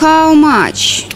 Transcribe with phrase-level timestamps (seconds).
[0.00, 1.06] How much?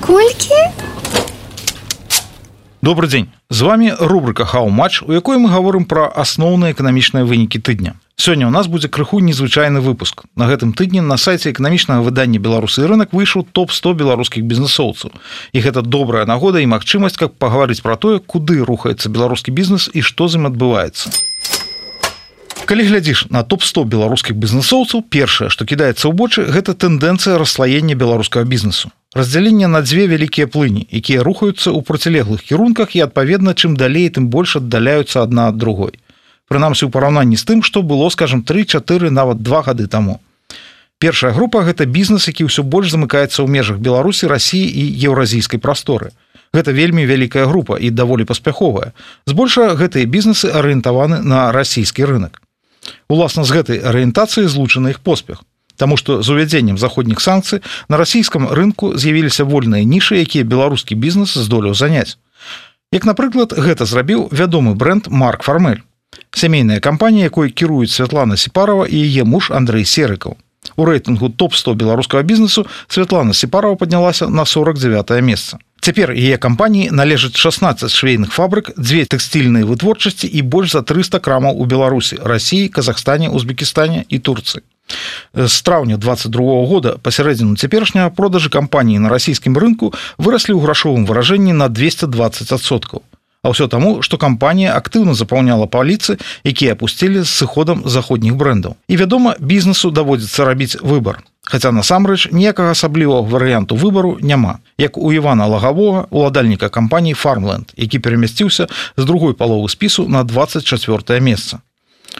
[0.00, 0.54] Колькі?
[2.80, 8.00] Добрый дзень з вами рубрика хау-матч у якой мы говорим про асноўныя эканамічныя вынікі тыдня.
[8.16, 10.24] Сёння у нас будзе крыху незвычайны выпуск.
[10.36, 15.12] На гэтым тыдні на сайте эканамічнага выдання беларусы рынок выйшаў топ-100 беларускіх бізнесоўцаў
[15.52, 20.00] і гэта добрая нагода і магчымасць как паговорыць про тое куды рухаецца беларускі бізнес і
[20.00, 21.12] што з ім адбываецца
[22.68, 28.44] калі глядзіш на топ-100 беларускіх бізнесоўцаў першае што кідаецца ў вочы гэта тэндэнцыя расслаення беларускага
[28.44, 28.92] бізнесу.
[29.16, 34.28] Раздзяленне на дзве вялікія плыні якія рухаюцца ў процілеглых кірунках і адпаведна чым далей тым
[34.28, 35.96] больш аддаляюцца адна ад другой.
[36.52, 40.20] Прынамсі ў параўнанні з тым што было скажем три-чатыры нават два гады таму.
[41.00, 46.12] Першая група гэта бізнес які ўсё больш замыкаецца ў межах беларусі рассіі і еўразійскай прасторы.
[46.52, 48.92] Гэта вельмі вялікая група і даволі паспяховая.
[49.24, 52.44] Збольшага гэтыя бізнесы арыентаваны на расійскі рынок
[53.08, 55.44] уласна з гэтай арыентацыі злучаны іх поспех
[55.78, 61.38] Таму што з увядзеннем заходніх санкцый на расійскім рынку з'явіліся вольныя нішы якія беларускі бізнес
[61.38, 62.18] здолеў заняць.
[62.90, 65.86] Як напрыклад гэта зрабіў вядомы бренд марк фармель
[66.34, 70.36] сямейная кампанія якой кіруюць Святлана сепарова і яе муж Андрей серыкаў
[70.78, 77.38] у рэйтынгу топ-100 беларускага бізнесу Святлана сепарова паднялася на 49 месца Цяпер яе кампаніі належаць
[77.38, 83.30] 16 швейных фабрык, дзве тэкстыльныя вытворчасці і больш за 300 крамаў у Беларусі, рассіі, Казахстане,
[83.30, 84.66] Узбекістане і Турцыі.
[85.32, 91.52] З траўня 22 года пасярэдзіну цяперашняга продажы кампаніі на расійскім рынку выраслі ў грашовым выражэнні
[91.52, 93.07] на 220соткаў.
[93.42, 98.74] А ўсё таму, што кампанія актыўна запаўняла паліцы, якія апусцілі з сыходам заходніх брэндаў.
[98.88, 101.22] І вядома, бізнесу даводзіцца рабіць выбар.
[101.46, 104.58] Хаця насамрэч ніякага асаблівага варыянту выбару няма.
[104.76, 108.66] Як у Івана лагавога уладальніка кампаніі фармленд, які перамясціўся
[108.96, 111.62] з другой паловы спісу на 24 месца.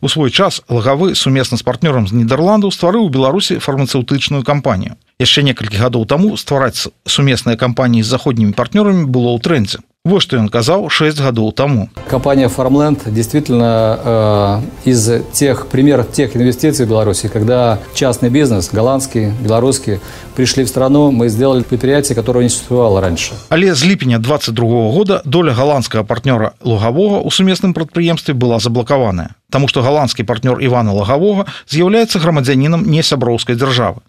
[0.00, 5.44] У свой час лагавы сумесна з партнёрам з нідерландаў стварыў у беларусі фармацэўтычную кампанію яшчэ
[5.44, 10.48] некалькі гадоў таму ствараць сумесныя кампаніі з заходнімі партнёрамі было ў трендзе Вот что он
[10.48, 11.90] казал 6 годов тому.
[12.08, 19.30] Компания Farmland действительно э, из тех примеров тех инвестиций в Беларуси, когда частный бизнес, голландский,
[19.42, 20.00] белорусский,
[20.34, 23.34] пришли в страну, мы сделали предприятие, которое не существовало раньше.
[23.50, 29.68] Але с липня 22 года доля голландского партнера Лугового у суместном предприемстве была заблокованная, потому
[29.68, 34.00] что голландский партнер Ивана Лугового является громадянином не сябровской державы.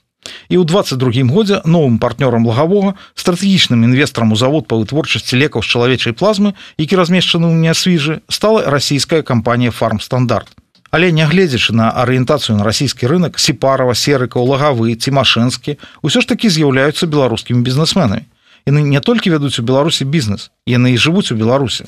[0.50, 5.72] І ў 22 годзе новым партнёрам лагавога стратэгічным інвестарам у завод па вытворчасці лекаў з
[5.74, 10.54] чалавечай плазмы, які размешчаны ў нясвіжы, стала расійская кампанія фармстандарт.
[10.92, 17.08] Але нягледзячы на арыентацыю на расійскі рынок сепарова серыкаў лагавы цімашэнскі ўсё ж такі з'яўляюцца
[17.08, 18.28] беларускімі бізнесменамі.
[18.68, 21.88] Яны не толькі вядуць у беларусі бізнес, яны і жывуць у беларусі.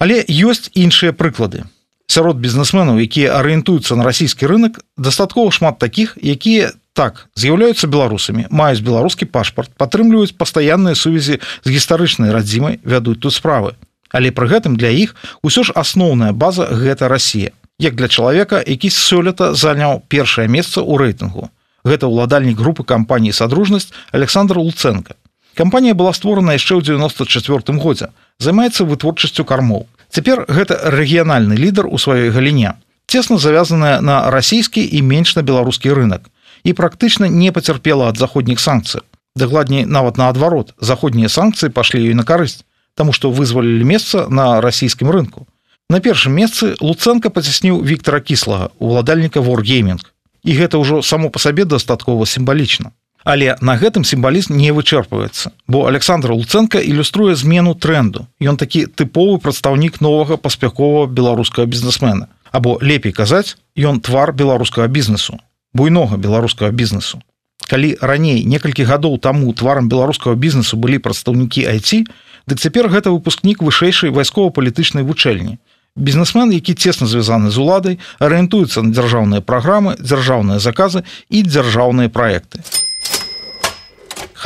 [0.00, 1.68] Але ёсць іншыя прыклады
[2.16, 8.80] сярод бізнесменаў якія арыентуюцца на расійскі рынок дастаткова шмат такіх якія так з'яўляюцца беларусамі маюць
[8.80, 13.76] беларускі пашпарт падтрымліваюць пастаянныя сувязі з гістарычнай радзімай вядуць тут справы.
[14.08, 15.12] Але пры гэтым для іх
[15.44, 20.96] усё ж асноўная база гэта Росія як для чалавека які сёлета заняў першае месца ў
[20.96, 21.52] рэйтынгу.
[21.84, 25.20] Гэта ўладальнік групы кампаніі садружнасць александр луценко.
[25.52, 28.08] Кампанія была створана яшчэ ў 94 годзе.
[28.40, 29.84] Займаецца вытворчасцю кармоў
[30.16, 32.70] Цяпер гэта рэгіянальны лідар у сваёй галіне
[33.04, 36.32] цесна завязаная на расійскі і менш на беларускі рынок
[36.64, 39.04] і практычна не пацярпела ад заходніх санкцый.
[39.36, 42.64] Дакладней нават наадварот заходнія санкцыі пашлі ёй на карысць
[42.96, 45.44] таму што вызвалілі месца на расійскім рынку.
[45.92, 50.00] На першым месцы луцэнка пацясніў Віктора кіслага уладальніка воргейминг
[50.48, 52.96] і гэта ўжо само па сабе дастаткова сімвалічна
[53.26, 58.30] Але на гэтым сімвалізм не вычэрпваецца, бо Александр Луцэнка ілюструе змену тренду.
[58.38, 62.30] Ён такі тыповы прадстаўнік новага паспяховага беларускага бізнесмена.
[62.54, 65.42] Або лепей казаць, ён твар беларускага бізнесу,
[65.74, 67.18] буйнога беларускага бізнесу.
[67.66, 72.06] Калі раней некалькі гадоў таму тварам беларускага бізнесу былі прадстаўнікі IT,
[72.46, 75.58] дык цяпер гэта выпускнік вышэйшай вайскова-палітычнай вучэльні.
[75.98, 82.62] Бізнесмен, які цесна звязаны з уладай, арыентуецца на дзяржаўныя праграмы, дзяржаўныя заказы і дзяржаўныя праекты.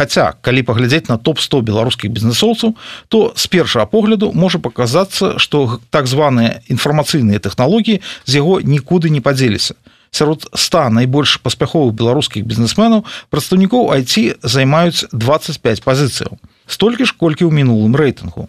[0.00, 2.72] Хаця калі паглядзець на топ-100 беларускіх бізнесоўцаў,
[3.12, 9.20] то з першага погляду можа паказацца, што так званыя інфармацыйныя тэхналогіі з яго нікуды не
[9.20, 9.76] падзеліся.
[10.08, 16.40] Сярод 100 найбольш паспяховых беларускіх бізнесменаў прадстаўнікоў IT займаюць 25 пазіцыяў.
[16.64, 18.48] Столькі ж колькі ў мінулым рэйтынгу.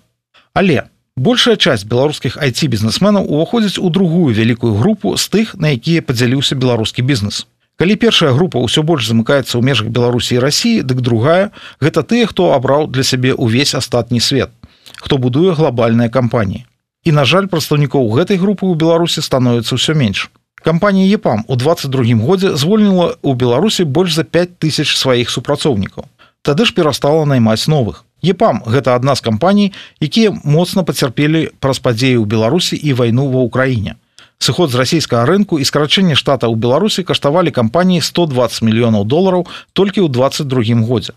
[0.56, 0.88] Але
[1.20, 7.04] большая часть беларускіх IT-бізнесменаў уваходзіць у другую вялікую групу з тых, на якія падзяліўся беларускі
[7.04, 7.44] бізнес
[7.82, 11.50] калі першая група ўсё больш замыкаецца ў межах беларусі і рассіі дык другая
[11.82, 14.54] гэта тыя хто абраў для сябе ўвесь астатні свет
[15.02, 16.66] хто будуе глобальныя кампаніі.
[17.02, 20.30] І на жаль прадстаўнікоў гэтай групы ў беларусі становіцца ўсё менш.
[20.62, 26.06] Кампанія епам у 22 годзе звольніла ў беларусі больш за 5 тысяч сваіх супрацоўнікаў.
[26.46, 28.06] Тады ж перастала наймаць новых.
[28.22, 33.42] Епам гэта адна з кампаній якія моцна пацярпелі праз падзеі ў беларусі і вайну ва
[33.50, 33.98] ўкраіне
[34.42, 40.02] сыход з расійскага рынку і скарачэнне штата ў беларусі каштавалі кампаніі 120 мільёнаў долараў толькі
[40.02, 41.14] ў 22 годзе.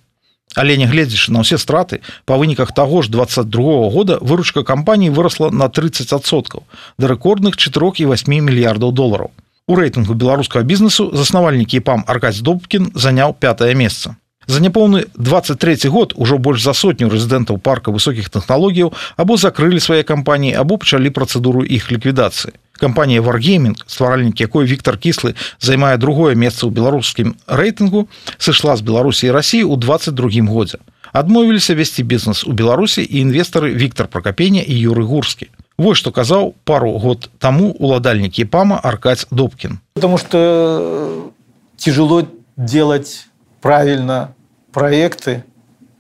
[0.55, 5.73] Але нягледзячы на ўсе страты па выніках таго ж 22 года выручка кампаніі вырасла на
[5.73, 6.69] 30соткаў
[6.99, 9.33] да рэкордных 4 і 8 мільярдаў долараў.
[9.67, 14.21] У рэйтынгу беларускага бізнесу заснавальнікі пам аркадзь добкін заняў пятое месца.
[14.47, 20.05] За няпоўны 23 год ужо больш за сотню рэзідэнтаў парка высокіх тэхналогіяў або закрылі свае
[20.05, 26.67] кампаніі або пачалі працэдуру іх ліквідацыі кампанія варгейминг стваральнік якой Віктор кіслы займае другое месца
[26.67, 30.79] ў беларускім рэйтынгу сышла з беларусі рассіі ў 22 годзе.
[31.13, 36.55] Адмовіліся весці бізнес у беларусі і інвестары Віктор прокапеня і юры гурскі Вось што казаў
[36.65, 39.79] пару год таму уладальнікі пама аркаць добкін.
[39.95, 41.31] Потому что э,
[41.77, 42.27] тяжело
[42.57, 43.27] делать
[43.61, 44.35] правильно
[44.73, 45.43] проекты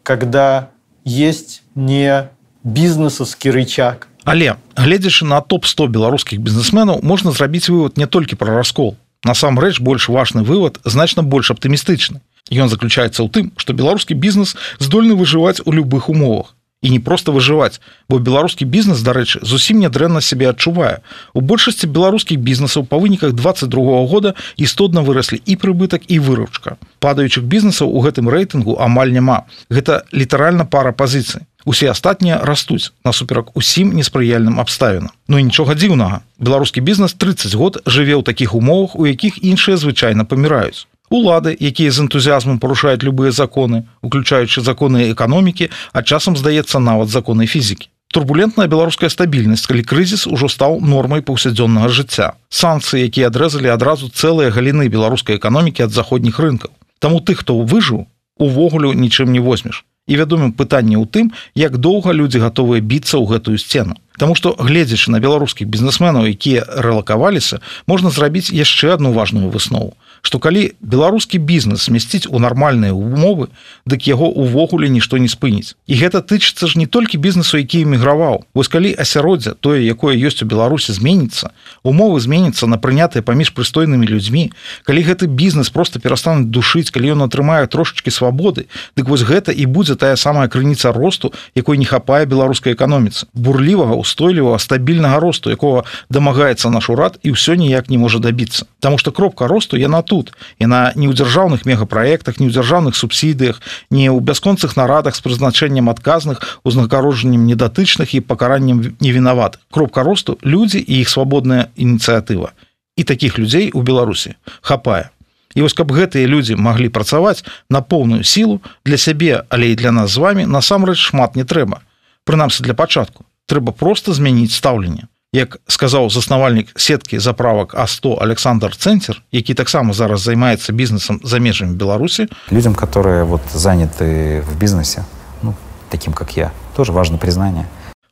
[0.05, 0.71] когда
[1.05, 2.29] есть не
[2.63, 8.97] бизнесовский рычаг Але гледзячы на топ-100 беларускіх бізнесменаў можна зрабіць вывод не толькі пра раскол.
[9.25, 12.21] Насамрэч больш важны вывод значна больш аптымістычны.
[12.53, 17.33] Ён заключаецца ў тым, што беларускі бізнес здольны выжываць у любых умовах і не проста
[17.33, 17.81] выжываць,
[18.13, 21.01] бо беларускі бізнес, дарэчы, зусім нядрэнна сябе адчувае.
[21.33, 26.77] У большасці беларускіх бізнесаў па выніках 22 года істотна выраслі і прыбытак і выручка.
[27.01, 29.49] Падаючых бізнесаў у гэтым рэйтынгу амаль няма.
[29.73, 35.11] Гэта літаральна пара пазіцый усе астатнія растуць насуперак усім неспрыяльным абставінам.
[35.29, 36.21] Ну нічога дзіўнага.
[36.39, 40.87] Беларускі бізнес 30 год жыве ў такіх умовах у якіх іншыя звычайна паміраюць.
[41.11, 47.47] Улады якія з энтузіазмом парушаюць любыя законы уключаючы законы эканомікі а часам здаецца нават законы
[47.47, 47.89] фізікі.
[48.15, 52.39] Турбулентная беларуская стабільнасць калі крызіс ужо стаў нормай паўсядзённага жыцця.
[52.49, 56.71] Санкцыі якія адрэзалі адразу цэлыя галіны беларускай эканомікі ад заходніх рынкаў.
[57.01, 58.07] Таму тых хто выжыў
[58.39, 63.25] увогуле нічым не возьмеш і вядомым пытанне ў тым як доўга людзі гатовыя біцца ў
[63.33, 69.51] гэтую сцену Таму што гледзячы на беларускіх бізнесменаў якія рэлакаваліся можна зрабіць яшчэ одну важную
[69.51, 69.95] выснову
[70.25, 73.53] што калі беларускі бізнес смясціць у нармальныя умовы
[73.85, 75.77] дык яго увогуле нішто не спыніць.
[75.85, 78.49] І гэта тычыцца ж не толькі бізнесу які эміграваў.
[78.57, 81.53] Вось калі асяроддзя тое якое ёсць у беларусі зменіцца
[81.85, 84.49] умовы зменіцца на прынятыя паміж прыстойнымі людзьмі.
[84.89, 88.65] Калі гэты бізнес просто перастануць душыць калі ён атрымае трошачки свабоды
[88.97, 93.29] дык вось гэта і будзе тая самая крыніца росту якой не хапае беларускай эканоміцы.
[93.37, 99.01] Бурлівага устойлівага стабільнага росту якого дамагаецца наш урад і ўсё ніяк не можа дабіцца Таму
[99.01, 104.13] што кропка росту яна тут яна не ў дзяржаўных мегапраектах не ў дзяржаўных субсідыях не
[104.13, 111.01] ў бясконцых нарадах з прызначэннем адказных узнагароджаннем недатычных і пакараннем невінават кропка росту людзі і
[111.01, 112.53] іх свабодная ініцыятыва
[112.97, 115.11] і таких людзей у беларусі хапае
[115.55, 119.93] і вось каб гэтыя людзі маглі працаваць на поўную сілу для сябе але і для
[119.93, 121.81] нас з вами насамрэч шмат не трэба
[122.25, 129.23] прынамсі для пачатку трэба просто змяніць стаўленне як сказаў заснавальнік сеткі заправак а100 александр цэнцер
[129.33, 135.05] які таксама зараз займаецца бізнесам за межамі беларусі людям которые вот заняты в бизнесе
[135.43, 135.55] ну,
[135.91, 137.67] таким как я тоже важно признание.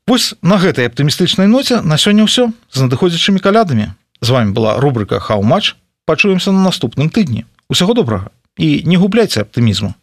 [0.06, 2.50] Вось на гэтай аптымістычнай ноце на сёння ўсё.
[2.70, 3.94] З надыходзячымі калядамі.
[4.20, 5.74] З вами была рубрика хау-матч
[6.06, 7.46] пачуемся на наступным тыдні.
[7.68, 8.30] Усяго добрага.
[8.58, 9.94] І не губляйце аптымізму